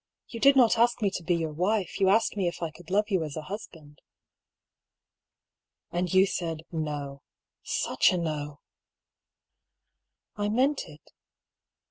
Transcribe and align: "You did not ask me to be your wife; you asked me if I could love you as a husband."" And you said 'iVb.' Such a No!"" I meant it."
"You 0.31 0.39
did 0.39 0.55
not 0.55 0.79
ask 0.79 0.99
me 1.03 1.11
to 1.11 1.23
be 1.23 1.35
your 1.35 1.51
wife; 1.51 1.99
you 1.99 2.09
asked 2.09 2.35
me 2.35 2.47
if 2.47 2.63
I 2.63 2.71
could 2.71 2.89
love 2.89 3.09
you 3.11 3.23
as 3.23 3.35
a 3.37 3.43
husband."" 3.43 4.01
And 5.91 6.11
you 6.11 6.25
said 6.25 6.63
'iVb.' 6.73 7.19
Such 7.61 8.11
a 8.11 8.17
No!"" 8.17 8.61
I 10.35 10.49
meant 10.49 10.85
it." 10.87 11.11